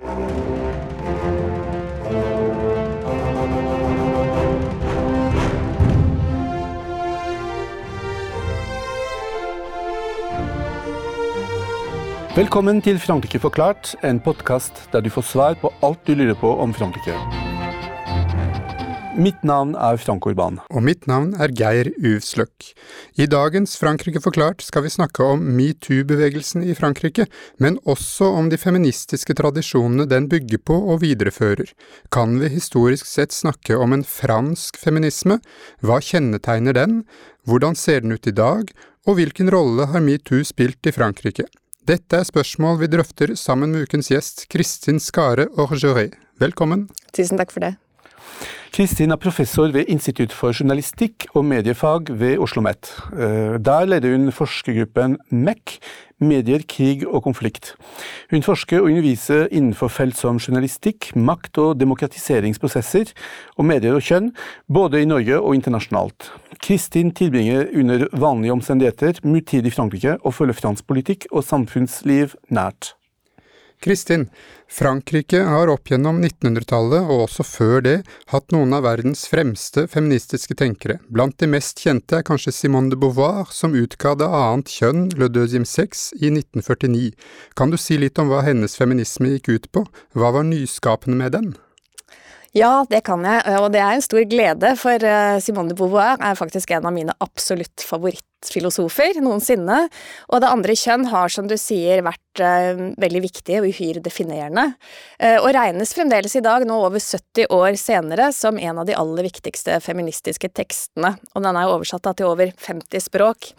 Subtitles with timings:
[0.00, 0.16] Velkommen
[12.80, 16.74] til Frankrike forklart, en podkast der du får svar på alt du lurer på om
[16.74, 17.49] Frankrike.
[19.20, 20.60] Mitt navn er Frank Orban.
[20.72, 22.70] Og mitt navn er Geir Uvsløk.
[23.20, 27.26] I dagens Frankrike forklart skal vi snakke om metoo-bevegelsen i Frankrike,
[27.60, 31.68] men også om de feministiske tradisjonene den bygger på og viderefører.
[32.08, 35.36] Kan vi historisk sett snakke om en fransk feminisme?
[35.84, 37.02] Hva kjennetegner den?
[37.44, 38.72] Hvordan ser den ut i dag?
[39.04, 41.44] Og hvilken rolle har metoo spilt i Frankrike?
[41.84, 46.08] Dette er spørsmål vi drøfter sammen med ukens gjest Kristin Skare Orgeré.
[46.40, 46.88] Velkommen.
[47.12, 47.74] Tusen takk for det.
[48.70, 52.92] Kristin er professor ved Institutt for journalistikk og mediefag ved Oslo OsloMet.
[53.12, 55.78] Eh, der leder hun forskergruppen MEC,
[56.20, 57.74] medier, krig og konflikt.
[58.30, 63.12] Hun forsker og underviser innenfor felt som journalistikk, makt- og demokratiseringsprosesser,
[63.56, 64.32] og medier og kjønn,
[64.68, 66.30] både i Norge og internasjonalt.
[66.60, 72.36] Kristin tilbringer under vanlige omstendigheter mye tid i Frankrike og følger fransk politikk og samfunnsliv
[72.50, 72.94] nært.
[73.80, 74.26] Kristin,
[74.68, 77.94] Frankrike har opp gjennom 1900-tallet, og også før det,
[78.28, 80.98] hatt noen av verdens fremste feministiske tenkere.
[81.08, 85.30] Blant de mest kjente er kanskje Simone de Beauvoir, som utga Det annet kjønn, Le
[85.32, 87.16] deuxième sex, i 1949.
[87.56, 89.86] Kan du si litt om hva hennes feminisme gikk ut på?
[90.12, 91.52] Hva var nyskapende med den?
[92.50, 96.18] Ja, det kan jeg, og det er en stor glede, for eh, Simone de Beauvoir
[96.18, 99.84] er faktisk en av mine absolutt favorittfilosofer noensinne.
[100.34, 104.64] Og det andre kjønn har, som du sier, vært uh, veldig viktig og uhyre definerende.
[105.22, 108.96] Uh, og regnes fremdeles i dag, nå over 70 år senere, som en av de
[108.98, 111.14] aller viktigste feministiske tekstene.
[111.36, 113.52] Og den er oversatt til over 50 språk.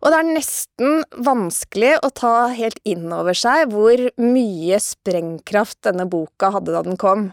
[0.00, 6.08] Og det er nesten vanskelig å ta helt inn over seg hvor mye sprengkraft denne
[6.10, 7.28] boka hadde da den kom.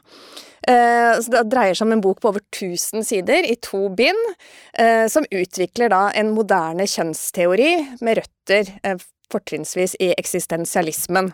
[0.68, 4.34] Eh, så det dreier seg om en bok på over 1000 sider, i to bind,
[4.74, 8.98] eh, som utvikler da en moderne kjønnsteori med røtter eh,
[9.32, 11.34] fortrinnsvis i eksistensialismen.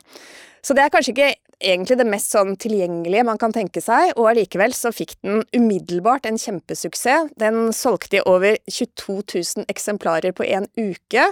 [0.64, 4.30] Så det er kanskje ikke egentlig det mest sånn tilgjengelige man kan tenke seg, og
[4.32, 7.34] allikevel så fikk den umiddelbart en kjempesuksess.
[7.40, 11.28] Den solgte i over 22 000 eksemplarer på en uke.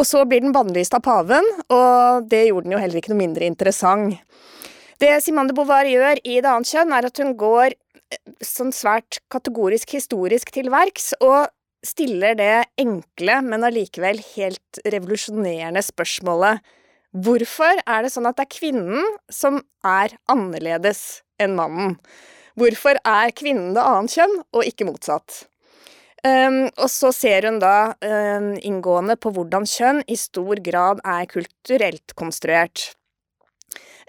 [0.00, 3.20] Og så blir den bannlyst av paven, og det gjorde den jo heller ikke noe
[3.20, 4.20] mindre interessant.
[5.02, 8.70] Det Simone de Beauvoir gjør i Det annet kjønn, er at hun går eh, sånn
[8.76, 11.50] svært kategorisk historisk til verks, og
[11.82, 16.62] stiller det enkle, men allikevel helt revolusjonerende spørsmålet
[17.12, 21.02] Hvorfor er det sånn at det er kvinnen som er annerledes
[21.42, 21.98] enn mannen?
[22.54, 25.42] Hvorfor er kvinnen det annet kjønn, og ikke motsatt?
[26.22, 31.26] Um, og så ser hun da um, inngående på hvordan kjønn i stor grad er
[31.28, 32.92] kulturelt konstruert.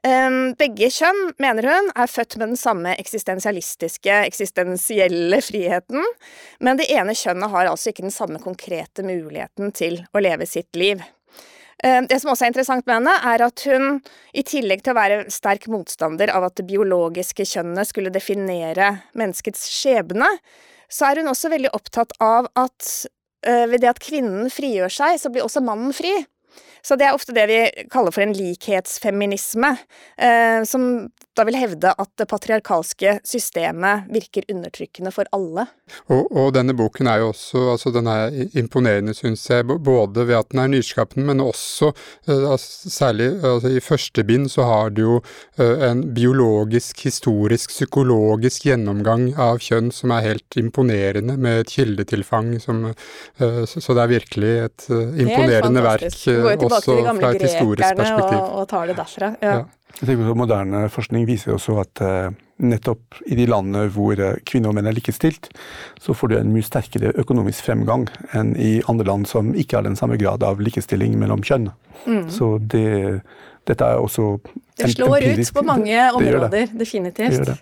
[0.04, 6.04] Begge kjønn, mener hun, er født med den samme eksistensialistiske, eksistensielle friheten,
[6.60, 10.76] men det ene kjønnet har altså ikke den samme konkrete muligheten til å leve sitt
[10.76, 11.00] liv.
[11.84, 13.98] Det som også er interessant med henne, er at hun,
[14.36, 19.66] i tillegg til å være sterk motstander av at det biologiske kjønnet skulle definere menneskets
[19.72, 20.28] skjebne,
[20.92, 22.92] så er hun også veldig opptatt av at
[23.44, 26.12] ved det at kvinnen frigjør seg, så blir også mannen fri.
[26.84, 27.60] Så det er ofte det vi
[27.92, 29.76] kaller for en likhetsfeminisme,
[30.20, 30.88] eh, som
[31.38, 35.66] da vil hevde at det patriarkalske systemet virker undertrykkende for alle.
[36.14, 40.38] Og, og denne boken er jo også altså den er imponerende, syns jeg, både ved
[40.38, 41.92] at den er nyskapende, men også
[42.30, 45.16] uh, særlig altså, i første bind så har du jo
[45.60, 52.56] uh, en biologisk, historisk, psykologisk gjennomgang av kjønn som er helt imponerende, med et kildetilfang
[52.62, 58.38] som uh, så, det er virkelig et imponerende verk, også fra et historisk perspektiv.
[58.38, 59.36] Og, og tar det derfra.
[59.42, 59.56] ja.
[59.64, 59.83] ja.
[60.00, 62.34] Jeg tenker at Moderne forskning viser også at uh,
[62.64, 65.52] nettopp i de landene hvor uh, kvinner og menn er likestilt,
[66.02, 69.86] så får du en mye sterkere økonomisk fremgang enn i andre land som ikke har
[69.86, 71.70] den samme grad av likestilling mellom kjønn.
[72.08, 72.26] Mm.
[72.34, 73.22] Så det,
[73.68, 74.38] dette er også
[74.78, 76.80] Det slår empirisk, ut på mange områder, det det.
[76.80, 77.46] definitivt.
[77.48, 77.58] Det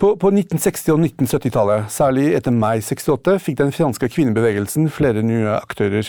[0.00, 5.58] på, på 1960- og 1970-tallet, særlig etter mai 68, fikk den franske kvinnebevegelsen flere nye
[5.58, 6.08] aktører.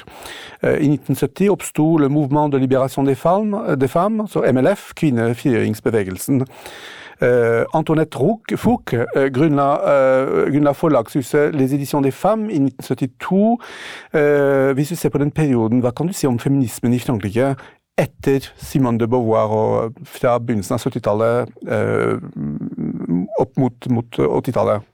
[0.64, 6.46] Eh, I 1970 oppsto Le Mouvement de Libération des Femmes, des femmes altså MLF, kvinnefrigjøringsbevegelsen.
[7.22, 8.18] Uh, Antoinette
[8.58, 9.68] Fouque uh, grunnla,
[10.50, 13.58] uh, forlagshuset Les Editions des Femmes i 1972.
[14.74, 17.56] hvis du ser på den perioden, hva kan du si om feminismen i Frankrike
[18.02, 22.16] etter Simone de Beauvoir og fra begynnelsen av 70-tallet eh,
[23.42, 24.88] opp mot, mot 80-tallet?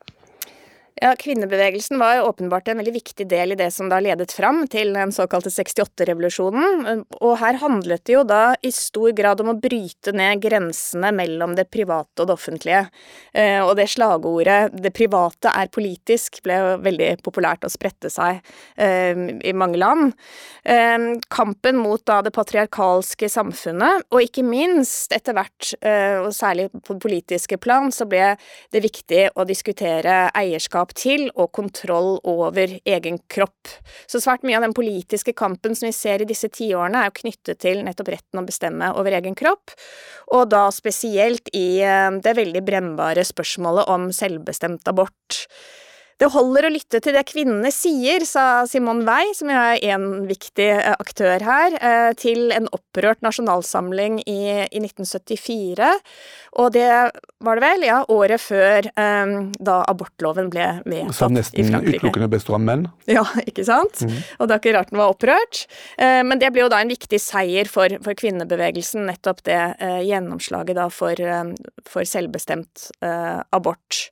[1.02, 4.96] Ja, Kvinnebevegelsen var åpenbart en veldig viktig del i det som da ledet fram til
[4.96, 7.04] den såkalte 68-revolusjonen.
[7.22, 11.54] Og her handlet det jo da i stor grad om å bryte ned grensene mellom
[11.58, 12.80] det private og det offentlige.
[13.30, 18.42] Eh, og det slagordet 'det private er politisk' ble jo veldig populært og spredte seg
[18.78, 19.14] eh,
[19.46, 20.14] i mange land.
[20.66, 20.98] Eh,
[21.30, 25.74] kampen mot da det patriarkalske samfunnet, og ikke minst etter hvert,
[26.26, 28.36] og særlig på politiske plan, så ble
[28.72, 33.68] det viktig å diskutere eierskap eierskap til og kontroll over egen kropp.
[34.08, 37.22] Så svært mye av den politiske kampen som vi ser i disse tiårene, er jo
[37.22, 39.72] knyttet til nettopp retten å bestemme over egen kropp,
[40.34, 45.48] og da spesielt i eh, det veldig brennbare spørsmålet om selvbestemt abort.
[46.18, 50.66] Det holder å lytte til det kvinnene sier, sa Simon Wey, som er en viktig
[50.74, 55.92] eh, aktør her, eh, til en opprørt nasjonalsamling i, i 1974.
[56.58, 56.90] Og det
[57.46, 61.18] var det vel, ja, året før um, da abortloven ble vedtatt i Frankrike.
[61.20, 62.90] Som nesten utelukkende består av menn?
[63.18, 64.02] Ja, ikke sant?
[64.02, 64.18] Mm.
[64.40, 65.66] Og det er ikke rart den var opprørt.
[66.02, 70.00] Uh, men det ble jo da en viktig seier for, for kvinnebevegelsen, nettopp det uh,
[70.02, 71.22] gjennomslaget da for,
[71.86, 72.90] for selvbestemt
[73.54, 74.08] abort.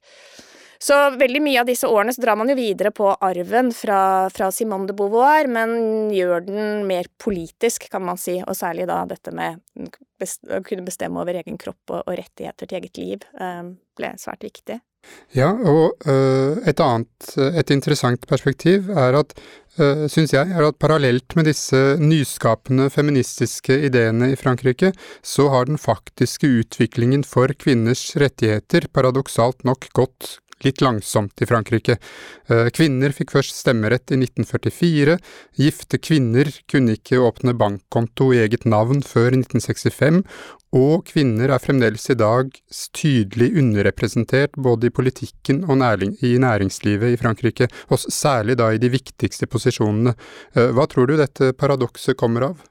[0.79, 3.99] Så veldig mye av disse årene så drar man jo videre på arven fra,
[4.33, 9.03] fra Simone de Beauvoir, men gjør den mer politisk, kan man si, og særlig da
[9.09, 13.63] dette med å kunne bestemme over egen kropp og, og rettigheter til eget liv eh,
[13.97, 14.79] ble svært viktig.
[15.35, 19.33] Ja, og uh, et annet, et interessant perspektiv er at,
[19.77, 24.93] uh, syns jeg, er at parallelt med disse nyskapende feministiske ideene i Frankrike,
[25.25, 31.97] så har den faktiske utviklingen for kvinners rettigheter paradoksalt nok gått litt langsomt i Frankrike.
[32.47, 35.17] Eh, kvinner fikk først stemmerett i 1944,
[35.59, 40.21] gifte kvinner kunne ikke åpne bankkonto i eget navn før 1965,
[40.75, 42.51] og kvinner er fremdeles i dag
[42.95, 48.91] tydelig underrepresentert både i politikken og i næringslivet i Frankrike, og særlig da i de
[48.91, 50.15] viktigste posisjonene.
[50.55, 52.63] Eh, hva tror du dette paradokset kommer av?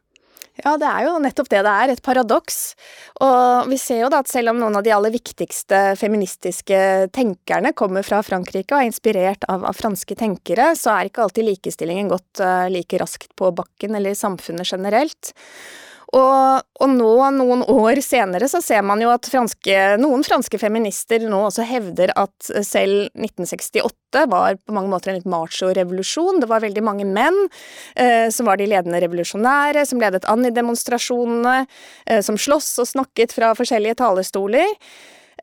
[0.62, 2.58] Ja, det er jo nettopp det det er, et paradoks.
[3.26, 6.78] Og vi ser jo da at selv om noen av de aller viktigste feministiske
[7.14, 11.48] tenkerne kommer fra Frankrike og er inspirert av, av franske tenkere, så er ikke alltid
[11.48, 15.34] likestillingen gått uh, like raskt på bakken eller i samfunnet generelt.
[16.14, 21.24] Og, og, nå, noen år senere, så ser man jo at franske, noen franske feminister
[21.26, 26.38] nå også hevder at selv 1968 var på mange måter en litt macho-revolusjon.
[26.42, 27.40] Det var veldig mange menn
[27.98, 31.64] eh, som var de ledende revolusjonære, som ledet an i demonstrasjonene,
[32.06, 34.70] eh, som sloss og snakket fra forskjellige talerstoler.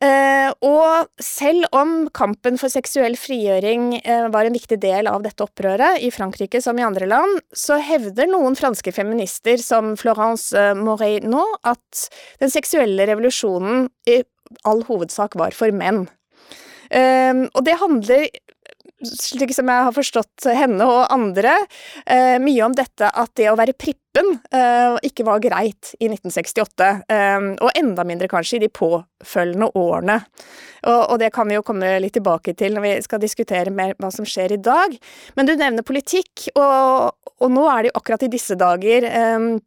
[0.02, 5.44] Eh, og selv om kampen for seksuell frigjøring eh, var en viktig del av dette
[5.44, 11.20] opprøret, i Frankrike som i andre land, så hevder noen franske feminister, som Florence Morey
[11.22, 12.06] Moreno, at
[12.42, 14.22] den seksuelle revolusjonen i
[14.68, 16.04] all hovedsak var for menn.
[16.92, 18.26] og det handler
[19.06, 21.54] slik som jeg har forstått henne og andre,
[22.06, 26.90] eh, mye om dette at det å være prippen eh, ikke var greit i 1968,
[27.08, 30.20] eh, og enda mindre kanskje i de påfølgende årene.
[30.82, 33.94] Og, og, det kan vi jo komme litt tilbake til når vi skal diskutere mer
[34.02, 34.96] hva som skjer i dag.
[35.38, 37.12] Men du nevner politikk, og,
[37.42, 39.06] og nå er det jo akkurat i disse dager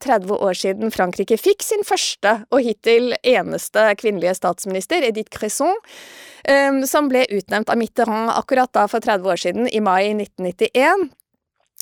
[0.04, 5.76] 30 år siden Frankrike fikk sin første og hittil eneste kvinnelige statsminister, Edith Cresson.
[6.48, 11.08] Ehm, som ble utnevnt av Mitterrand akkurat da for 30 år siden, i mai 1991.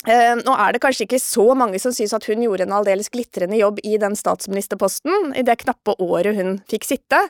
[0.04, 3.10] Ehm, nå er det kanskje ikke så mange som synes at hun gjorde en aldeles
[3.12, 7.20] glitrende jobb i den statsministerposten i det knappe året hun fikk sitte,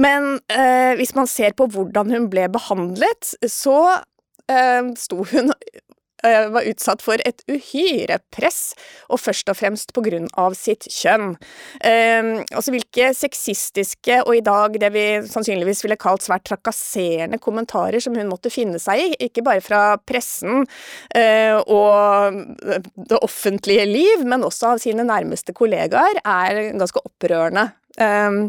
[0.00, 3.98] men eh, hvis man ser på hvordan hun ble behandlet, så
[4.48, 5.52] eh, sto hun
[6.22, 8.74] var utsatt for et uhyre press,
[9.12, 11.34] og først og fremst på grunn av sitt kjønn.
[11.80, 18.02] Eh, altså hvilke sexistiske og i dag det vi sannsynligvis ville kalt svært trakasserende kommentarer
[18.02, 20.64] som hun måtte finne seg i, ikke bare fra pressen
[21.14, 22.42] eh, og
[22.96, 27.68] det offentlige liv, men også av sine nærmeste kollegaer, er ganske opprørende.
[28.00, 28.46] Eh,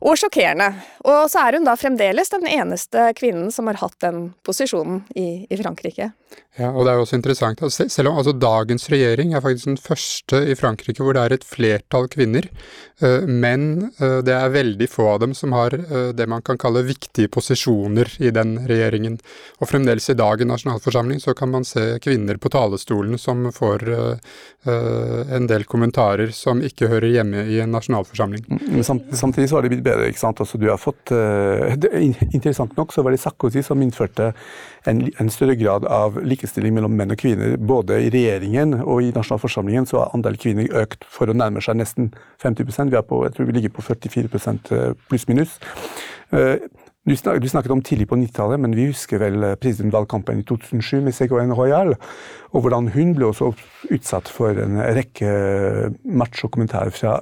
[0.00, 0.70] og sjokkerende.
[1.04, 5.44] Og så er hun da fremdeles den eneste kvinnen som har hatt den posisjonen i,
[5.44, 6.10] i Frankrike.
[6.60, 9.68] Ja, og det er jo også interessant at selv om altså, dagens regjering er faktisk
[9.68, 12.48] den første i Frankrike hvor det er et flertall kvinner,
[13.00, 16.58] eh, men eh, det er veldig få av dem som har eh, det man kan
[16.60, 19.16] kalle viktige posisjoner i den regjeringen.
[19.62, 23.86] Og fremdeles i dag i nasjonalforsamling så kan man se kvinner på talerstolen som får
[24.60, 28.42] en del kommentarer som ikke hører hjemme i en nasjonalforsamling.
[28.50, 30.42] Men samtidig så har det blitt bedre, ikke sant.
[30.42, 31.12] Altså, du har fått,
[32.36, 34.32] Interessant nok så var det Sarkozy som innførte
[34.88, 37.56] en større grad av likestilling mellom menn og kvinner.
[37.56, 41.80] Både i regjeringen og i nasjonalforsamlingen så har andel kvinner økt for å nærme seg
[41.80, 42.12] nesten
[42.42, 45.58] 50% Vi er på, jeg tror vi ligger på 44 eh, pluss-minus.
[46.32, 46.68] Eh,
[47.08, 51.00] Du, snak, du snakket om tidlig på 90-tallet, men vi husker vel presidentvalgkampen i 2007
[51.00, 51.94] med Ségolène Royal,
[52.52, 53.48] og hvordan hun ble også
[53.88, 55.30] utsatt for en rekke
[56.04, 57.16] macho-kommentarer fra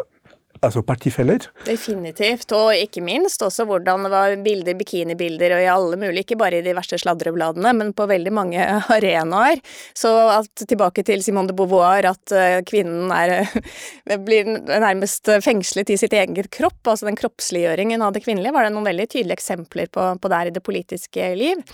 [0.65, 1.47] altså partifeller.
[1.67, 6.39] Definitivt, og ikke minst også hvordan det var bilder, bikinibilder og i alle mulige, ikke
[6.41, 8.65] bare i de verste sladrebladene, men på veldig mange
[8.97, 9.63] arenaer.
[9.97, 13.49] Så at, tilbake til Simone de Beauvoir, at uh, kvinnen er,
[14.27, 18.75] blir nærmest fengslet i sitt eget kropp, altså den kroppsliggjøringen av det kvinnelige, var det
[18.77, 21.65] noen veldig tydelige eksempler på, på der i det politiske liv.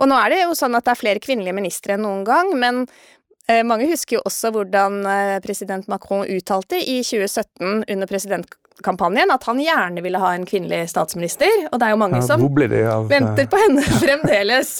[0.00, 2.54] Og nå er det jo sånn at det er flere kvinnelige ministre enn noen gang,
[2.58, 2.86] men
[3.21, 3.21] Eh,
[3.66, 8.46] mange husker jo også hvordan eh, president Macron uttalte i 2017 under president
[8.84, 12.26] kampanjen at han gjerne ville ha en kvinnelig statsminister, og det er jo mange ja,
[12.26, 14.72] som av, venter på henne fremdeles.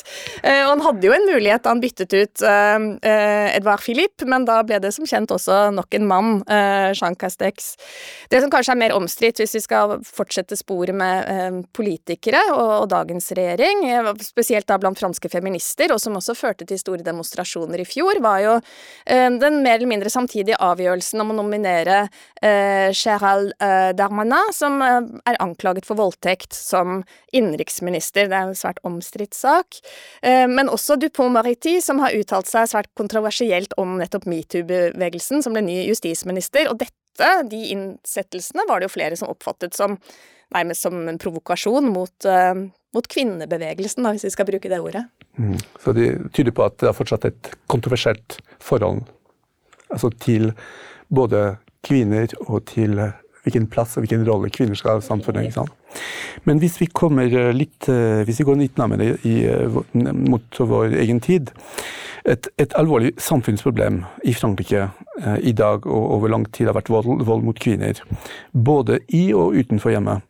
[0.43, 4.47] Uh, og han hadde jo en mulighet da han byttet ut uh, Edvard Philippe, men
[4.49, 6.31] da ble det som kjent også nok en mann,
[6.97, 7.73] Jean Castex.
[8.31, 12.87] Det som kanskje er mer omstridt, hvis vi skal fortsette sporet med politikere og, og,
[12.93, 13.85] dagens regjering,
[14.25, 18.43] spesielt da blant franske feminister, og som også førte til store demonstrasjoner i fjor, var
[18.45, 18.57] jo
[19.07, 22.05] den mer eller mindre samtidige avgjørelsen om å nominere
[22.43, 23.53] Gerald
[23.97, 28.29] Darmanin, som eh, er anklaget for voldtekt som innenriksminister.
[28.31, 29.79] Det er en svært omstridt sak.
[30.23, 35.65] Eh, men også Dupont-Mariti, som har uttalt seg svært kontroversielt om nettopp metoo-bevegelsen, som ble
[35.67, 36.71] ny justisminister.
[36.73, 39.99] Og dette, de innsettelsene, var det jo flere som oppfattet som
[40.53, 42.59] nærmest som en provokasjon mot, uh,
[42.93, 45.07] mot kvinnebevegelsen, hvis vi skal bruke det ordet.
[45.41, 45.57] Mm.
[45.81, 49.01] Så det tyder på at det er fortsatt et kontroversielt forhold
[49.93, 50.53] altså til
[51.13, 52.99] både kvinner og til
[53.47, 55.49] hvilken plass og hvilken rolle kvinner skal ha i samfunnet.
[55.49, 55.75] ikke sant?
[56.45, 60.97] Men hvis vi eh, litt, eh, hvis vi går litt nærmere i, eh, mot vår
[61.03, 61.51] egen tid
[62.25, 64.91] et, et, alvorlig samfunnsproblem i Frankrike
[65.43, 67.99] i dag og over lang tid har vært vold, vold, mot kvinner.
[68.55, 70.23] Både i og utenfor hjemmet.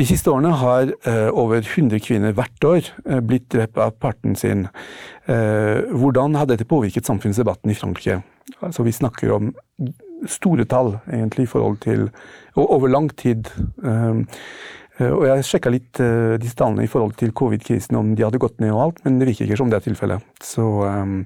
[0.00, 0.88] De siste årene har
[1.36, 2.88] over 100 kvinner hvert år
[3.20, 4.68] blitt drept av parten sin.
[5.26, 8.22] hvordan har dette påvirket samfunnsdebatten i Frankrike?
[8.62, 9.52] Altså, vi snakker om
[10.26, 12.08] store tall, egentlig, i forhold til
[12.58, 13.46] Og over lang tid.
[13.84, 18.40] Eh, og jeg sjekka litt uh, disse tallene i forhold til covid-krisen, om de hadde
[18.42, 20.24] gått ned og alt, men det virker ikke som det er tilfellet.
[20.42, 21.20] Så um,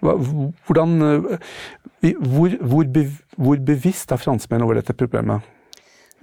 [0.00, 1.30] hvordan uh,
[2.00, 5.48] hvor, hvor, bevisst er franskmenn over dette problemet?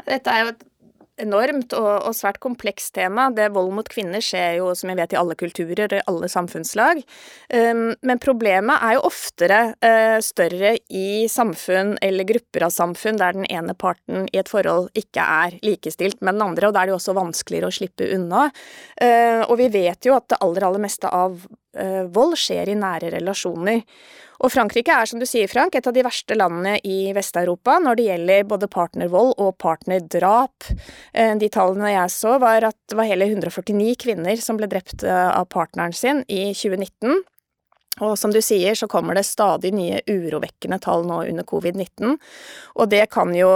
[0.06, 0.64] Dette er jo et
[1.22, 3.28] enormt og, og, svært komplekst tema.
[3.34, 7.02] Det Vold mot kvinner skjer jo, som jeg vet, i alle kulturer og alle samfunnslag.
[7.54, 13.38] Um, men problemet er jo oftere uh, større i samfunn eller grupper av samfunn der
[13.38, 16.90] den ene parten i et forhold ikke er likestilt med den andre, og da er
[16.90, 18.50] det jo også vanskeligere å slippe unna.
[19.02, 21.42] Uh, og vi vet jo at det aller, aller meste av
[22.14, 23.84] vold skjer i nære relasjoner.
[24.44, 27.98] Og Frankrike er, som du sier, Frank, et av de verste landene i Vest-Europa når
[27.98, 30.68] det gjelder både partnervold og partnerdrap.
[31.14, 35.06] Eh, de tallene jeg så, var at det var hele 149 kvinner som ble drept
[35.08, 37.24] eh, av partneren sin i 2019.
[38.06, 42.20] Og som du sier, så kommer det stadig nye urovekkende tall nå under covid-19,
[42.78, 43.50] og det kan jo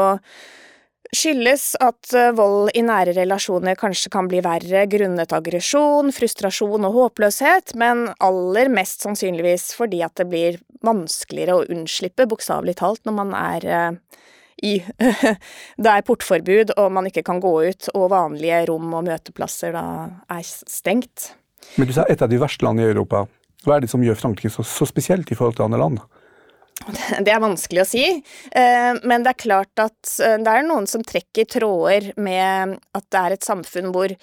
[1.15, 6.95] skyldes at eh, vold i nære relasjoner kanskje kan bli verre grunnet aggresjon, frustrasjon og
[6.97, 13.17] håpløshet, men aller mest sannsynligvis fordi at det blir vanskeligere å unnslippe, bokstavelig talt, når
[13.19, 14.21] man er uh,
[14.61, 14.77] i
[15.83, 19.85] Det er portforbud og man ikke kan gå ut, og vanlige rom og møteplasser da
[20.31, 21.31] er stengt.
[21.77, 23.25] Men du sa et av de verste landene i Europa.
[23.65, 26.01] Hva er det som gjør Frankrike så, så spesielt i forhold til andre land?
[27.25, 28.05] Det er vanskelig å si,
[28.57, 33.09] eh, men det er klart at eh, det er noen som trekker tråder med at
[33.13, 34.15] det er et samfunn hvor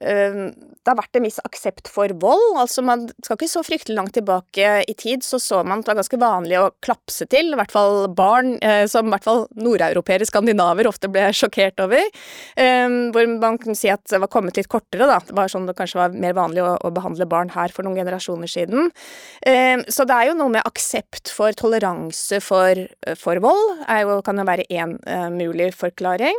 [0.00, 2.58] det har vært en viss aksept for vold.
[2.60, 5.92] altså Man skal ikke så fryktelig langt tilbake i tid, så så man at det
[5.92, 9.44] var ganske vanlig å klapse til, i hvert fall barn eh, som i hvert fall
[9.54, 12.02] nordeuropeere, skandinaver, ofte ble sjokkert over.
[12.60, 15.20] Ehm, hvor man kunne si at det var kommet litt kortere, da.
[15.24, 18.50] Det var sånn det kanskje var mer vanlig å, behandle barn her for noen generasjoner
[18.50, 18.90] siden.
[19.48, 22.84] Ehm, så det er jo noe med aksept for toleranse for,
[23.18, 26.38] for vold, jo, kan jo være én eh, mulig forklaring.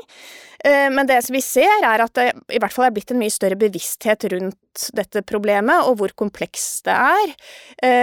[0.65, 3.33] Eh, men det vi ser, er at det i hvert fall er blitt en mye
[3.33, 7.33] større bevissthet rundt dette problemet, og hvor komplekst det er,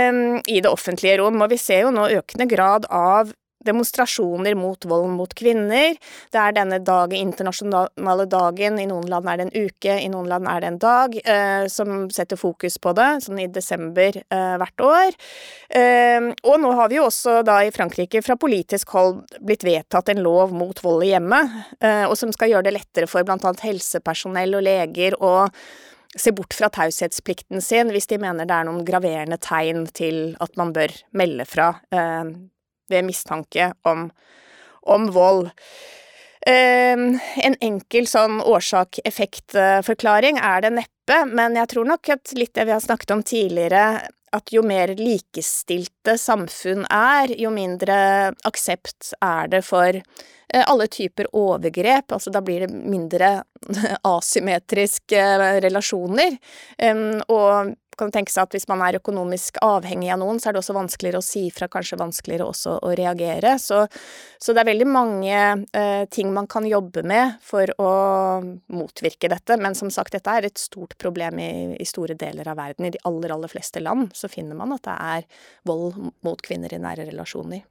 [0.09, 1.43] um, i det offentlige rom.
[1.43, 3.35] Og vi ser jo nå økende grad av
[3.67, 5.97] demonstrasjoner mot vold mot kvinner.
[6.33, 10.31] Det er denne dagen, internasjonale dagen, i noen land er det en uke, i noen
[10.31, 14.55] land er det en dag, eh, som setter fokus på det, sånn i desember eh,
[14.63, 15.21] hvert år.
[15.69, 20.13] Eh, og nå har vi jo også da i Frankrike fra politisk hold blitt vedtatt
[20.13, 23.45] en lov mot vold i hjemmet, eh, og som skal gjøre det lettere for blant
[23.47, 25.35] annet helsepersonell og leger å
[26.17, 30.59] se bort fra taushetsplikten sin hvis de mener det er noen graverende tegn til at
[30.61, 32.33] man bør melde fra eh,
[32.93, 34.11] ved mistanke om,
[34.87, 35.51] om vold.
[36.43, 42.75] En enkel sånn årsak-effekt-forklaring er det neppe, men jeg tror nok at litt det vi
[42.75, 43.85] har snakket om tidligere,
[44.33, 47.97] at jo mer likestilte samfunn er, jo mindre
[48.49, 53.35] aksept er det for eh, alle typer overgrep, altså da blir det mindre
[54.15, 55.27] asymmetriske
[55.65, 56.39] relasjoner.
[57.29, 60.63] Og kan tenke seg at hvis man er økonomisk avhengig av noen, så er det
[60.63, 63.55] også vanskeligere å si fra, kanskje vanskeligere også å reagere.
[63.63, 63.83] Så,
[64.43, 65.41] så det er veldig mange
[65.73, 67.93] eh, ting man kan jobbe med for å
[68.73, 69.59] motvirke dette.
[69.61, 72.89] Men som sagt, dette er et stort problem i, i store deler av verden.
[72.89, 75.29] I de aller, aller fleste land så finner man at det er
[75.69, 77.65] vold mot kvinner i nære relasjoner.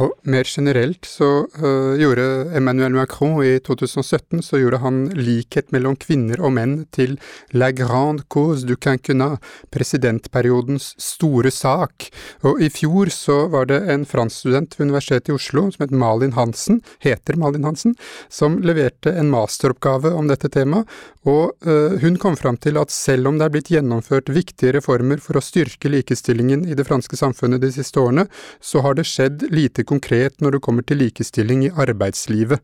[0.00, 2.24] Og mer generelt så uh, gjorde
[2.56, 7.18] Emmanuel Macron i 2017 så gjorde han likhet mellom kvinner og menn til
[7.52, 9.42] la grande cause du quinquennat,
[9.74, 12.08] presidentperiodens store sak.
[12.48, 16.32] Og i fjor så var det en franskstudent ved Universitetet i Oslo som het Malin
[16.38, 17.96] Hansen, heter Malin Hansen,
[18.32, 20.88] som leverte en masteroppgave om dette temaet,
[21.28, 25.22] og uh, hun kom fram til at selv om det er blitt gjennomført viktige reformer
[25.22, 28.26] for å styrke likestillingen i det franske samfunnet de siste årene,
[28.58, 32.58] så har det skjedd lite konkret når det kommer til likestilling i arbeidslivet.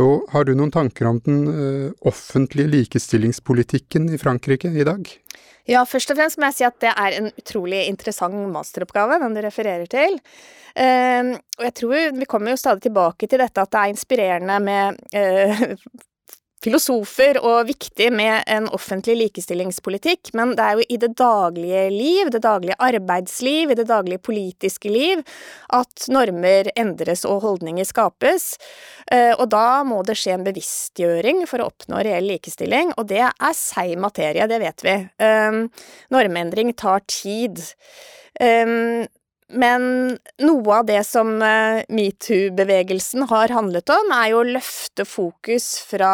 [0.00, 5.12] Og har du noen tanker om den uh, offentlige likestillingspolitikken i Frankrike i dag?
[5.68, 9.36] Ja, først og fremst må jeg si at det er en utrolig interessant masteroppgave, den
[9.36, 10.16] du refererer til.
[10.72, 14.60] Uh, og jeg tror vi kommer jo stadig tilbake til dette at det er inspirerende
[14.64, 15.02] med
[16.64, 22.30] filosofer og viktig med en offentlig likestillingspolitikk, men det er jo i det daglige liv,
[22.34, 25.22] det daglige arbeidsliv, i det daglige politiske liv
[25.74, 28.50] at normer endres og holdninger skapes.
[29.12, 33.24] Eh, og da må det skje en bevisstgjøring for å oppnå reell likestilling, og det
[33.28, 34.96] er seig materie, det vet vi.
[35.22, 35.62] Eh,
[36.14, 37.62] normendring tar tid.
[38.38, 39.06] Um,
[39.48, 39.82] men
[40.44, 46.12] noe av det som eh, metoo-bevegelsen har handlet om, er jo å løfte fokus fra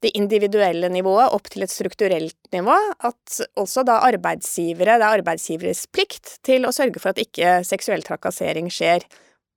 [0.00, 2.76] det individuelle nivået opp til et strukturelt nivå.
[3.04, 8.06] At også da arbeidsgivere, det er arbeidsgiveres plikt til å sørge for at ikke seksuell
[8.06, 9.04] trakassering skjer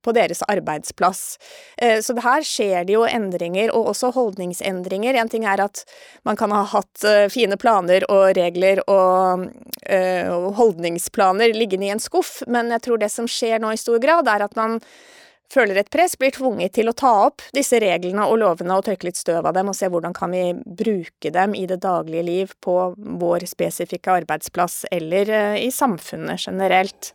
[0.04, 1.38] på deres arbeidsplass.
[1.76, 5.16] Eh, så her skjer det jo endringer, og også holdningsendringer.
[5.18, 5.84] En ting er at
[6.28, 12.02] man kan ha hatt eh, fine planer og regler eh, og holdningsplaner liggende i en
[12.02, 14.80] skuff, men jeg tror det som skjer nå i stor grad, er at man
[15.52, 19.06] føler et press, blir tvunget til å ta opp disse reglene og lovene og tørke
[19.06, 22.54] litt støv av dem og se hvordan kan vi bruke dem i det daglige liv
[22.64, 27.12] på vår spesifikke arbeidsplass eller i samfunnet generelt.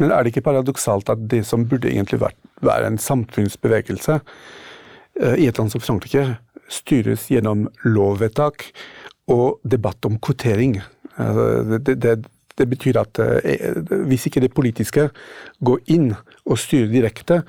[0.00, 5.34] Men er det ikke paradoksalt at det som burde egentlig vært, være en samfunnsbevegelse uh,
[5.36, 6.36] i et land som Frankrike,
[6.72, 8.70] styres gjennom lovvedtak
[9.32, 10.78] og debatt om kvotering?
[11.18, 12.16] Uh, det, det,
[12.56, 15.10] det, betyr at uh, hvis ikke det politiske
[15.60, 16.12] går inn
[16.46, 17.42] og styrer direkte,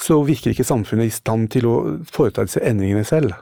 [0.00, 1.76] så virker ikke samfunnet i stand til å
[2.08, 3.36] foreta disse endringene selv.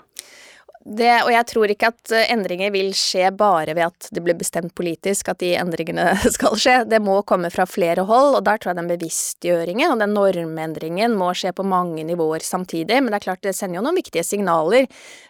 [0.89, 4.37] Det, og jeg tror ikke at eh, endringer vil skje bare ved at det blir
[4.39, 6.77] bestemt politisk at de endringene skal skje.
[6.89, 11.17] Det må komme fra flere hold, og der tror jeg den bevisstgjøringen og den normendringen
[11.19, 13.03] må skje på mange nivåer samtidig.
[13.03, 14.87] Men det er klart det sender jo noen viktige signaler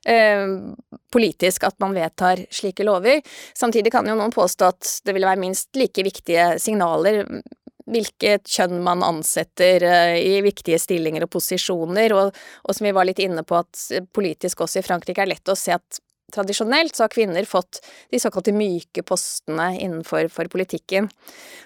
[0.07, 0.47] eh,
[1.14, 3.25] politisk at man vedtar slike lover.
[3.59, 7.25] Samtidig kan jo noen påstå at det vil være minst like viktige signaler
[7.88, 13.09] hvilket kjønn man ansetter eh, i viktige stillinger og posisjoner, og, og, som vi var
[13.09, 16.03] litt inne på at politisk også i Frankrike er lett å se at
[16.35, 17.81] tradisjonelt så har kvinner fått
[18.12, 21.09] de såkalte myke postene innenfor politikken.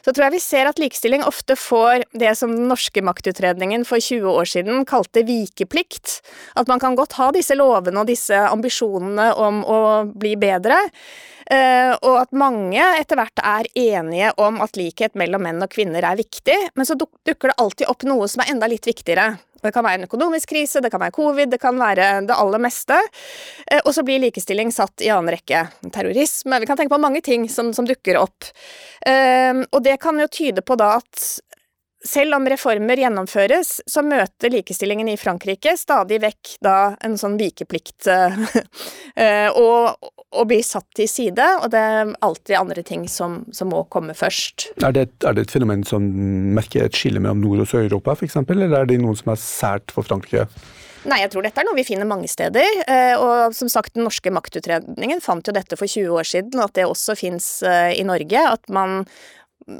[0.05, 4.03] Så tror jeg vi ser at likestilling ofte får det som den norske maktutredningen for
[4.03, 6.20] 20 år siden kalte vikeplikt.
[6.59, 9.83] At man kan godt ha disse lovene og disse ambisjonene om å
[10.14, 10.81] bli bedre,
[11.53, 16.07] Uh, og at mange etter hvert er enige om at likhet mellom menn og kvinner
[16.07, 19.35] er viktig, men så dukker det alltid opp noe som er enda litt viktigere.
[19.62, 22.62] Det kan være en økonomisk krise, det kan være covid, det kan være det aller
[22.62, 22.98] meste.
[23.70, 25.64] Uh, og så blir likestilling satt i annen rekke.
[25.94, 28.51] Terrorisme Vi kan tenke på mange ting som, som dukker opp.
[29.07, 31.27] Uh, og det kan jo tyde på da at
[32.05, 38.09] selv om reformer gjennomføres, så møter likestillingen i Frankrike stadig vekk da en sånn vikeplikt
[38.11, 39.94] eh, og,
[40.33, 44.16] og, bli satt til side, og det er alltid andre ting som, som må komme
[44.16, 44.71] først.
[44.83, 46.07] Er det, er det, et fenomen som
[46.57, 49.95] merker et skille mellom Nord- og Sør-Europa f.eks., eller er det noen som er sært
[49.95, 50.49] for Frankrike?
[51.09, 52.83] Nei, jeg tror dette er noe vi finner mange steder.
[52.87, 56.77] Eh, og som sagt, den norske maktutredningen fant jo dette for 20 år siden, at
[56.79, 58.38] det også fins eh, i Norge.
[58.38, 59.03] At man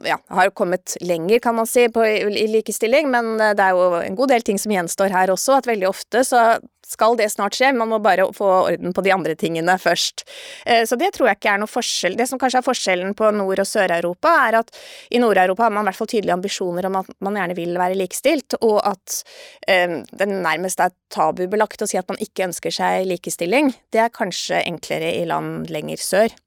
[0.05, 4.03] ja, har kommet lenger, kan man si, på, i likestilling, men eh, det er jo
[4.03, 5.59] en god del ting som gjenstår her også.
[5.59, 6.45] At veldig ofte så
[6.92, 10.25] skal det snart skje, man må bare få orden på de andre tingene først.
[10.66, 12.16] Eh, så det tror jeg ikke er noe forskjell.
[12.18, 14.73] Det som kanskje er forskjellen på Nord- og Sør-Europa, er at
[15.11, 17.99] i Nord-Europa har man i hvert fall tydelige ambisjoner om at man gjerne vil være
[18.01, 19.23] likestilt, og at
[19.68, 23.73] eh, det nærmest er tabubelagt å si at man ikke ønsker seg likestilling.
[23.92, 26.38] Det er kanskje enklere i land lenger sør.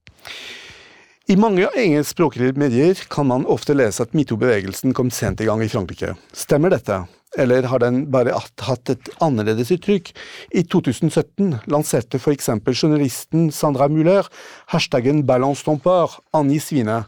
[1.26, 5.70] I mange engelskspråklige medier kan man ofte lese at metoo-bevegelsen kom sent i gang i
[5.72, 6.12] Frankrike.
[6.38, 7.00] Stemmer dette,
[7.34, 10.12] eller har den bare hatt et annerledes uttrykk?
[10.54, 12.52] I 2017 lanserte f.eks.
[12.70, 14.30] journalisten Sandra Muller
[14.70, 17.08] hashtaggen 'balance ton port', Annie Svine.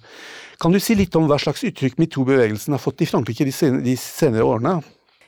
[0.57, 4.49] Kan du si litt om hva slags uttrykk metoo-bevegelsen har fått i Frankrike de senere
[4.49, 4.79] årene?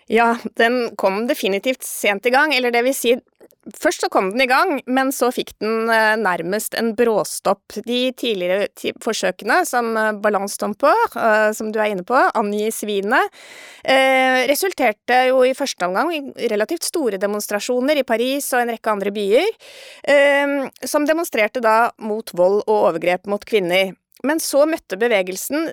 [0.10, 3.20] Ja, den kom definitivt sent i gang, eller det vil si
[3.76, 7.76] Først så kom den i gang, men så fikk den eh, nærmest en bråstopp.
[7.86, 8.70] De tidligere
[9.04, 13.20] forsøkene, som eh, Balance Tompour, eh, som du er inne på, angi svinene,
[14.50, 19.14] resulterte jo i første omgang i relativt store demonstrasjoner i Paris og en rekke andre
[19.16, 19.48] byer,
[20.88, 23.94] som demonstrerte da mot vold og overgrep mot kvinner.
[24.28, 25.70] Men så møtte bevegelsen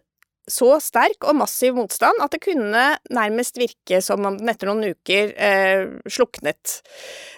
[0.46, 4.94] så sterk og massiv motstand at det kunne nærmest virke som om den etter noen
[4.94, 6.80] uker eh, sluknet.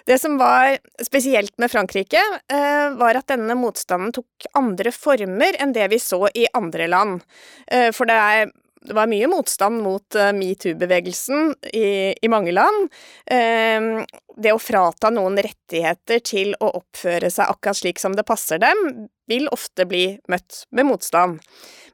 [0.05, 2.21] Det som var spesielt med Frankrike,
[2.53, 7.21] eh, var at denne motstanden tok andre former enn det vi så i andre land.
[7.67, 12.87] Eh, for det er det var mye motstand mot uh, metoo-bevegelsen i, i, mange land.
[13.27, 14.05] Uh,
[14.39, 19.09] det å frata noen rettigheter til å oppføre seg akkurat slik som det passer dem,
[19.29, 21.43] vil ofte bli møtt med motstand.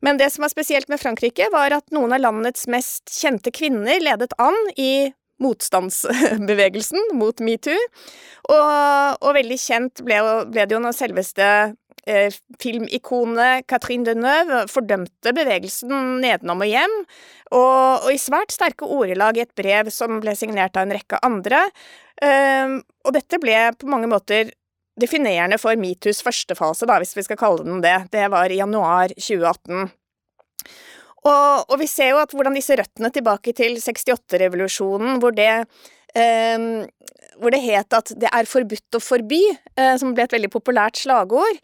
[0.05, 4.03] Men det som var spesielt med Frankrike, var at noen av landets mest kjente kvinner
[4.03, 5.09] ledet an i
[5.41, 7.79] motstandsbevegelsen mot metoo.
[8.51, 11.47] Og, og veldig kjent ble, ble, det jo når selveste
[12.05, 16.97] eh, filmikonet Catherine Deneuve fordømte bevegelsen nedenom og hjem,
[17.51, 21.19] og, og, i svært sterke ordelag i et brev som ble signert av en rekke
[21.25, 21.65] andre.
[22.23, 24.53] Eh, og dette ble på mange måter
[24.99, 27.97] definerende for metoos første fase, da, hvis vi skal kalle den det.
[28.13, 29.89] Det var i januar 2018.
[31.25, 35.65] Og, og vi ser jo at hvordan disse røttene tilbake til 68-revolusjonen, hvor det
[36.15, 36.85] Um,
[37.41, 39.41] hvor det het at det er forbudt å forby,
[39.75, 41.57] uh, som ble et veldig populært slagord.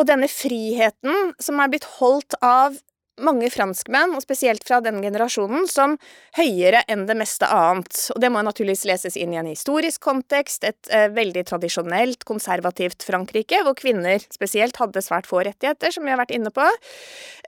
[0.00, 2.78] Og denne friheten som er blitt holdt av
[3.24, 5.96] mange franskmenn, og spesielt fra den generasjonen, som
[6.38, 7.92] høyere enn det meste annet.
[8.14, 13.06] Og det må naturligvis leses inn i en historisk kontekst, et eh, veldig tradisjonelt, konservativt
[13.06, 16.66] Frankrike, hvor kvinner spesielt hadde svært få rettigheter, som vi har vært inne på.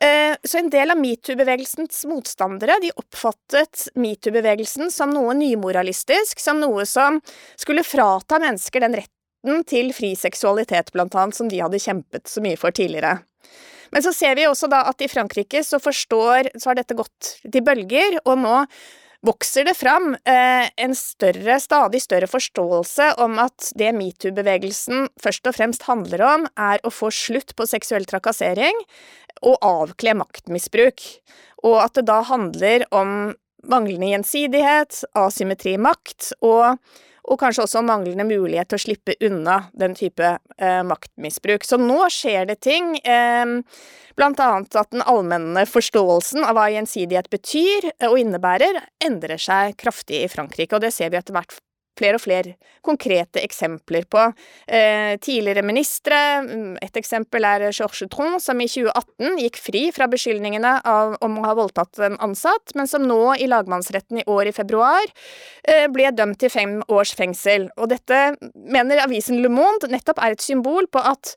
[0.00, 6.87] Eh, så en del av metoo-bevegelsens motstandere, de oppfattet metoo-bevegelsen som noe nymoralistisk, som noe
[6.88, 7.20] som
[7.61, 12.42] skulle frata mennesker den retten til fri seksualitet, blant annet, som de hadde kjempet så
[12.44, 13.18] mye for tidligere.
[13.90, 17.37] Men så ser vi også da at i Frankrike så forstår Så har dette gått
[17.42, 18.57] til bølger, og nå
[19.26, 25.57] vokser det fram eh, en større, stadig større forståelse om at det metoo-bevegelsen først og
[25.59, 28.81] fremst handler om, er å få slutt på seksuell trakassering
[29.44, 31.05] og avkle maktmisbruk,
[31.64, 33.35] og at det da handler om
[33.68, 36.81] manglende gjensidighet, asymmetri i makt og
[37.30, 41.64] og kanskje også manglende mulighet til å slippe unna den type eh, maktmisbruk.
[41.66, 43.54] Så nå skjer det ting, eh,
[44.18, 50.24] blant annet at den allmenne forståelsen av hva gjensidighet betyr og innebærer, endrer seg kraftig
[50.24, 51.60] i Frankrike, og det ser vi etter hvert
[51.98, 52.55] flere og flere
[52.87, 54.22] konkrete eksempler på.
[54.66, 60.09] Eh, tidligere ministre, mm, et eksempel er Georges Tron, som i 2018 gikk fri fra
[60.11, 64.50] beskyldningene av, om å ha voldtatt en ansatt, men som nå i lagmannsretten i år
[64.50, 65.05] i februar
[65.64, 67.68] eh, ble dømt til fem års fengsel.
[67.76, 68.22] Og dette
[68.55, 71.37] mener avisen Le Monde nettopp er et symbol på at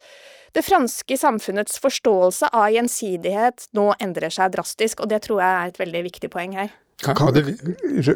[0.54, 5.72] det franske samfunnets forståelse av gjensidighet nå endrer seg drastisk, og det tror jeg er
[5.72, 6.70] et veldig viktig poeng her.
[7.02, 7.34] Kan, kan,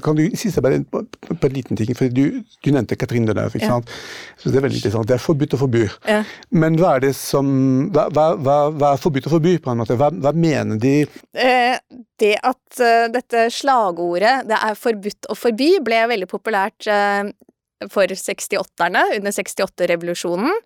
[0.04, 3.58] kan, du siste bare på, på en liten ting, for du, du nevnte Katrine Deneuve.
[3.58, 3.90] ikke sant?
[4.38, 5.08] Så Det er veldig interessant.
[5.10, 5.84] Det er forbudt å forby.
[6.08, 6.22] Ja.
[6.52, 7.50] Men hva er det som
[7.96, 9.98] hva, hva, hva, er forbudt å forby, på en måte?
[10.00, 10.96] Hva, hva mener de?
[11.34, 11.76] Eh,
[12.22, 17.28] det at uh, dette slagordet 'det er forbudt å forby' ble veldig populært uh,
[17.92, 20.64] for 68-erne under 68-revolusjonen.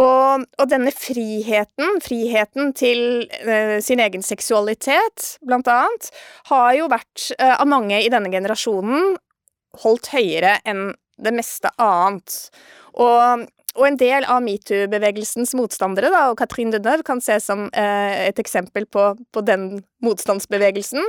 [0.00, 6.08] Og, og, denne friheten, friheten til uh, sin egen seksualitet, blant annet,
[6.48, 9.16] har jo vært uh, av mange i denne generasjonen
[9.82, 12.38] holdt høyere enn det meste annet.
[12.96, 13.44] Og,
[13.76, 18.40] og en del av metoo-bevegelsens motstandere, da, og Katrin Deneuve kan ses som uh, et
[18.40, 21.04] eksempel på, på den motstandsbevegelsen,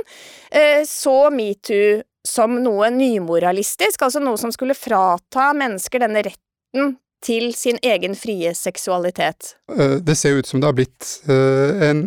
[0.88, 6.94] så metoo som noe nymoralistisk, altså noe som skulle frata mennesker denne retten
[7.24, 9.54] til sin egen frie seksualitet.
[9.72, 12.06] Eh, det ser ut som det har blitt eh, en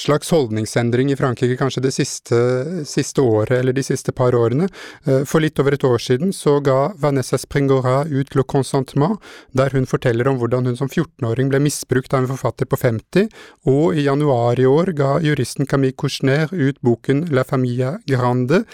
[0.00, 2.38] slags holdningsendring i Frankrike kanskje det siste,
[2.86, 4.68] siste, året, eller de siste par årene.
[5.04, 9.20] Eh, for litt over et år siden så ga Vanessa Springora ut Le Consentement,
[9.56, 13.30] der hun forteller om hvordan hun som 14-åring ble misbrukt av en forfatter på 50,
[13.72, 18.64] og i januar i år ga juristen Camille Couchner ut boken La Famille Grande,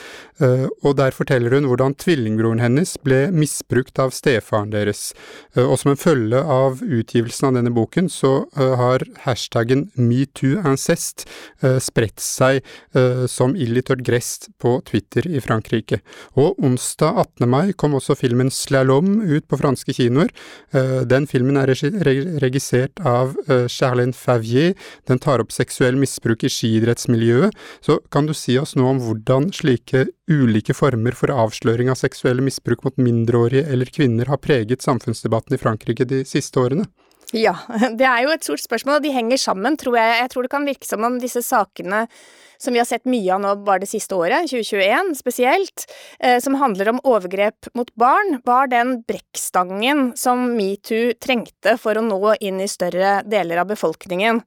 [0.40, 5.12] eh, og der forteller hun hvordan tvillingbroren hennes ble misbrukt av stefaren deres.
[5.54, 11.28] Eh, og som en følge av utgivelsen av denne boken, så har hashtaggen metooincest minst
[11.62, 12.62] eh, spredt seg
[12.94, 16.00] eh, som ild i tørt gress på Twitter i Frankrike.
[16.36, 17.48] Og onsdag 18.
[17.48, 20.30] mai kom også filmen Slalom ut på franske kinoer.
[20.72, 21.72] Eh, den filmen er
[22.42, 23.34] regissert av
[23.68, 24.74] Charlene Favier.
[25.06, 27.52] Den tar opp seksuell misbruk i skiidrettsmiljøet.
[27.82, 32.42] Så kan du si oss noe om hvordan slike ulike former for avsløring av seksuelle
[32.44, 36.86] misbruk mot mindreårige eller kvinner har preget samfunnsdebatten i Frankrike de siste årene?
[37.32, 37.56] Ja,
[37.98, 40.16] det er jo et stort spørsmål, og de henger sammen, tror jeg.
[40.20, 42.06] Jeg tror det kan virke som om disse sakene
[42.62, 45.86] som vi har sett mye av nå bare det siste året, 2021 spesielt,
[46.20, 52.04] eh, som handler om overgrep mot barn, var den brekkstangen som metoo trengte for å
[52.06, 54.38] nå inn i større deler av befolkningen.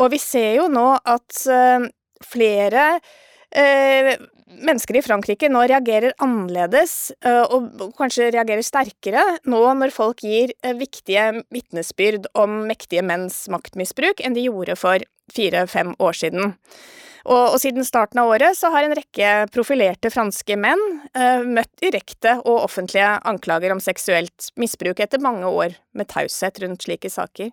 [0.00, 1.90] Og vi ser jo nå at eh,
[2.24, 2.86] flere
[3.52, 4.14] eh,
[4.50, 10.54] mennesker i Frankrike nå reagerer annerledes, øh, og kanskje reagerer sterkere, nå når folk gir
[10.64, 16.56] øh, viktige vitnesbyrd om mektige menns maktmisbruk, enn de gjorde for fire-fem år siden.
[17.28, 20.80] Og, og, siden starten av året så har en rekke profilerte franske menn
[21.12, 26.86] eh, møtt direkte og offentlige anklager om seksuelt misbruk etter mange år med taushet rundt
[26.86, 27.52] slike saker.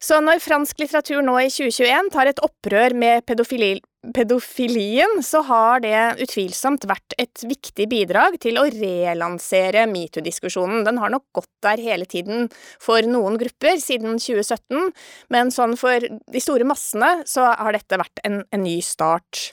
[0.00, 3.78] Så når fransk litteratur nå i 2021 tar et opprør med pedofili,
[4.16, 10.84] pedofilien, så har det utvilsomt vært et viktig bidrag til å relansere metoo-diskusjonen.
[10.86, 12.48] Den har nok gått der hele tiden
[12.80, 14.90] for noen grupper siden 2017,
[15.34, 19.50] men sånn for de store massene så har dette vært en, en ny start.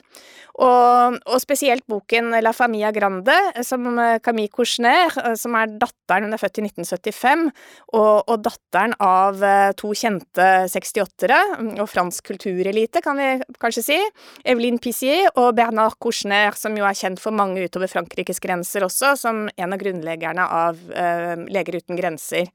[0.58, 6.26] Og, og, spesielt boken La Familia Grande, som eh, Camille Couchner, eh, som er datteren
[6.26, 7.44] Hun er født i 1975,
[7.94, 11.38] og, og datteren av eh, to kjente 68-ere,
[11.78, 13.30] og fransk kulturelite, kan vi
[13.62, 14.00] kanskje si.
[14.42, 19.14] Eveline Pissier og Bernard Couchner, som jo er kjent for mange utover Frankrikes grenser også,
[19.20, 22.50] som en av grunnleggerne av uh, Leger uten grenser.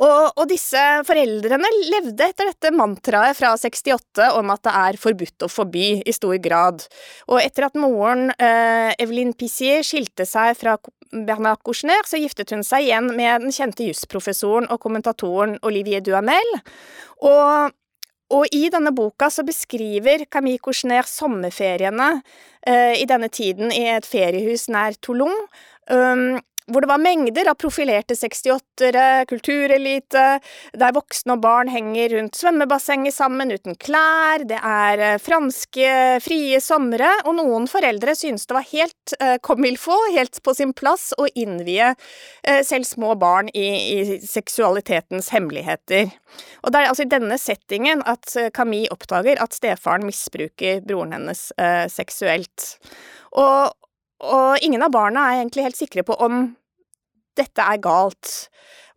[0.00, 5.46] Og, og, disse foreldrene levde etter dette mantraet fra 68 om at det er forbudt
[5.46, 6.86] å forby i stor grad.
[7.28, 10.78] Og etter at moren, eh, Evelyn Pissier, skilte seg fra
[11.12, 16.58] Bernard Kouchner, så giftet hun seg igjen med den kjente jusprofessoren og kommentatoren Olivier Duhamel.
[17.20, 17.72] Og
[18.32, 22.14] og i denne boka så beskriver Camille Couchner sommerferiene
[22.64, 25.34] eh, i denne tiden i et feriehus nær Toulon.
[25.90, 26.38] Um,
[26.70, 30.24] hvor det var mengder av profilerte 68-ere, kulturelite,
[30.78, 35.88] der voksne og barn henger rundt svømmebassenget sammen uten klær, det er eh, franske,
[36.24, 40.54] frie somre, og noen foreldre synes det var helt eh, comme il faut, helt på
[40.56, 46.12] sin plass, å innvie eh, selv små barn i, i, seksualitetens hemmeligheter.
[46.62, 51.50] Og det er altså i denne settingen at Camille oppdager at stefaren misbruker broren hennes
[51.58, 52.76] eh, seksuelt.
[53.32, 53.72] Og,
[54.22, 56.44] og ingen av barna er egentlig helt sikre på om
[57.38, 58.32] dette er galt.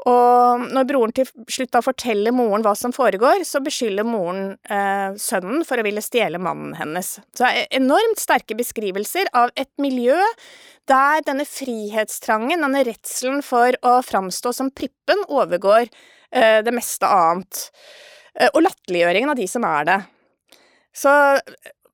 [0.05, 5.15] Og når broren til slutt da forteller moren hva som foregår, så beskylder moren eh,
[5.17, 7.15] sønnen for å ville stjele mannen hennes.
[7.33, 10.17] Så det er enormt sterke beskrivelser av et miljø
[10.91, 17.63] der denne frihetstrangen, denne redselen for å framstå som prippen, overgår eh, det meste annet.
[18.35, 19.99] Eh, og latterliggjøringen av de som er det.
[20.95, 21.15] Så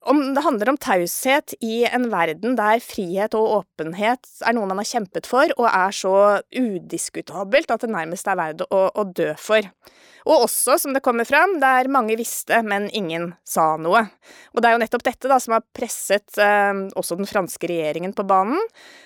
[0.09, 4.81] om det handler om taushet i en verden der frihet og åpenhet er noe man
[4.81, 6.13] har kjempet for, og er så
[6.57, 9.67] udiskutabelt at det nærmest er verdt å, å dø for.
[10.25, 14.03] Og også, som det kommer fram, der mange visste, men ingen sa noe.
[14.53, 18.13] Og det er jo nettopp dette da som har presset eh, også den franske regjeringen
[18.17, 18.61] på banen,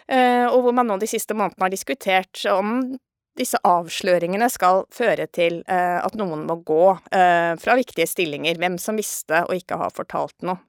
[0.07, 2.95] eh, og hvor man nå de siste månedene har diskutert om
[3.35, 8.79] disse avsløringene skal føre til eh, at noen må gå eh, fra viktige stillinger, hvem
[8.79, 10.61] som visste og ikke har fortalt noe.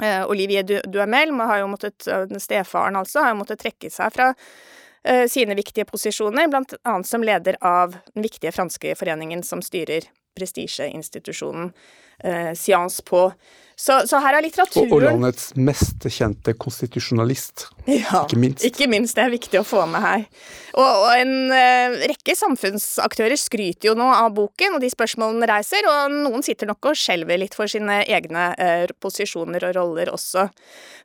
[0.00, 4.30] Uh, Olivier Duhamel har jo måttet, uh, stefaren altså, har jo måttet trekke seg fra
[4.32, 10.08] uh, sine viktige posisjoner, blant annet som leder av den viktige franske foreningen som styrer
[10.38, 11.74] prestisjeinstitusjonen
[12.24, 13.28] uh, seans på.
[13.82, 18.64] Så, så, her er litteraturen Og, og landets mest kjente konstitusjonalist, ja, ikke minst.
[18.68, 20.26] Ikke minst, det er viktig å få med her.
[20.76, 25.50] Og, og en eh, rekke samfunnsaktører skryter jo nå av boken og de spørsmålene den
[25.50, 30.12] reiser, og noen sitter nok og skjelver litt for sine egne eh, posisjoner og roller
[30.12, 30.46] også.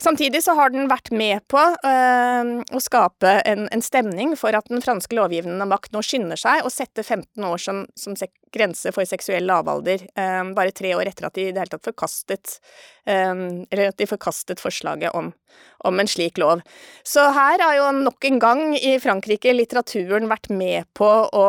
[0.03, 4.69] Samtidig så har den vært med på eh, å skape en, en, stemning for at
[4.69, 8.13] den franske lovgivende makt nå skynder seg å sette 15 år som, som
[8.53, 10.06] grense for seksuell lavalder,
[10.56, 12.58] bare tre år etter at de i det hele tatt forkastet
[13.08, 15.32] Eller at de forkastet forslaget om,
[15.88, 16.60] om en slik lov.
[17.08, 21.48] Så her har jo nok en gang i Frankrike litteraturen vært med på å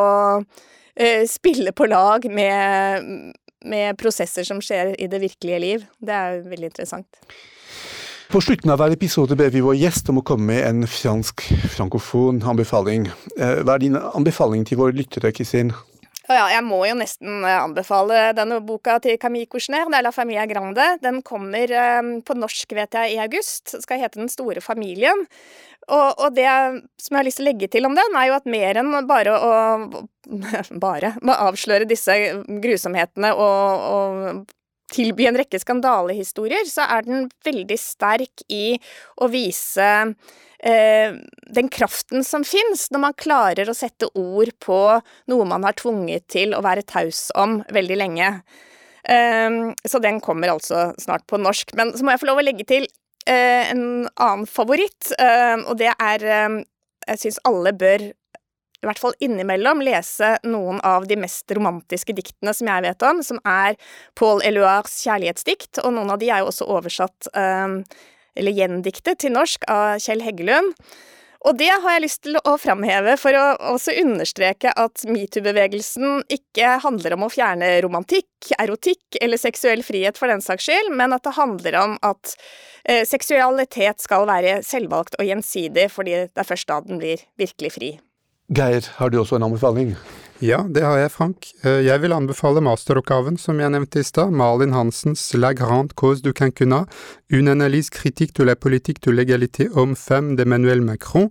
[1.27, 3.35] spille på lag med,
[3.67, 5.87] med prosesser som skjer i det virkelige liv.
[5.99, 7.19] Det er veldig interessant.
[8.29, 11.41] På slutten av hver episode ber vi vår gjest om å komme med en fransk
[11.73, 13.07] frankofon anbefaling.
[13.39, 15.71] Eh, hva er din anbefaling til våre lyttere, Kristin?
[16.29, 20.11] Ja, jeg må jo nesten eh, anbefale denne boka til Camille Couchner, det er La
[20.13, 20.85] Familia Grande.
[21.01, 23.73] Den kommer eh, på norsk, vet jeg, i august.
[23.81, 25.25] Skal hete Den store familien.
[25.89, 26.45] Og, og, det
[27.01, 28.93] som jeg har lyst til å legge til om den, er jo at mer enn
[29.09, 29.53] bare å
[30.85, 32.13] bare å avsløre disse
[32.45, 34.53] grusomhetene og, og
[34.93, 38.77] tilby en rekke skandalehistorier, så er den veldig sterk i
[39.17, 39.89] å vise
[40.63, 41.15] eh,
[41.55, 44.79] den kraften som fins når man klarer å sette ord på
[45.31, 48.31] noe man har tvunget til å være taus om veldig lenge.
[49.03, 51.75] Eh, så den kommer altså snart på norsk.
[51.79, 52.87] Men så må jeg få lov å legge til
[53.29, 56.61] eh, en annen favoritt, eh, og det er eh,
[57.09, 58.03] Jeg syns alle bør
[58.79, 63.19] i hvert fall innimellom lese noen av de mest romantiske diktene som jeg vet om,
[63.25, 63.75] som er
[64.19, 67.81] Paul Eluards kjærlighetsdikt, og noen av de er jo også oversatt, um,
[68.35, 70.75] eller gjendiktet, til norsk av Kjell Heggelund.
[71.47, 76.73] Og det har jeg lyst til å framheve for å også understreke at metoo-bevegelsen ikke
[76.83, 81.23] handler om å fjerne romantikk, erotikk eller seksuell frihet for den saks skyld, men at
[81.23, 82.35] det handler om at
[82.83, 87.71] eh, seksualitet skal være selvvalgt og gjensidig, fordi det er først da den blir virkelig
[87.77, 87.93] fri.
[88.51, 89.95] Geir, har du også en anbefaling?
[90.39, 91.49] Ja, det har jeg, Frank.
[91.67, 96.23] Eh, jeg vil anbefale masteroppgaven som jeg nevnte i stad, Malin Hansens La grande cause
[96.23, 96.87] du quinquennat,
[97.27, 101.27] une analyse critique de la politique de l'égalité homme-femme d'Emmanuel Macron.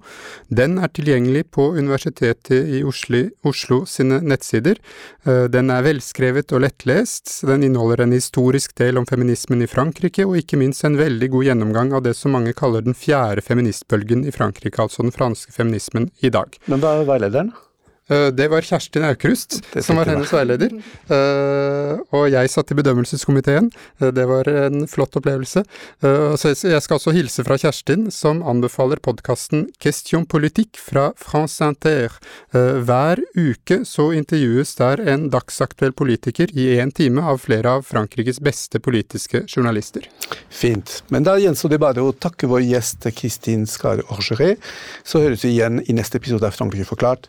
[0.50, 4.76] Den er tilgjengelig på Universitetet i Oslo, Oslo, sine nettsider.
[5.24, 7.32] Eh, den er velskrevet og lettlest.
[7.48, 11.48] Den inneholder en historisk del om feminismen i Frankrike, og ikke minst en veldig god
[11.48, 16.10] gjennomgang av det som mange kaller den fjerde feministbølgen i Frankrike, altså den franske feminismen
[16.20, 16.60] i dag.
[16.68, 17.54] Men hva er veilederen?
[18.08, 20.72] Eh, det var Kjerstin Aukrust som var hennes veileder.
[21.08, 23.68] Uh, og jeg satt i bedømmelseskomiteen.
[24.00, 25.64] Uh, det var en flott opplevelse.
[26.00, 32.14] Så jeg skal også hilse fra Kjerstin, som anbefaler podkasten Question politique fra France Inter.
[32.52, 38.40] hver uke så intervjues der en dagsaktuell politiker i én time av flere av Frankrikes
[38.44, 40.08] beste politiske journalister.
[40.50, 41.02] Fint.
[41.08, 44.62] Men da gjenstår det bare å takke vår gjest Kristin Skar Orgeret.
[45.04, 47.28] Så høres vi igjen i neste episode av Frankrike forklart.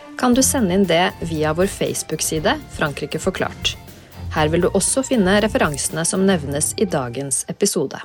[0.21, 3.73] kan du sende inn det via vår Facebook-side Frankrike forklart.
[4.35, 7.97] Her vil du også finne referansene som nevnes i dagens episode.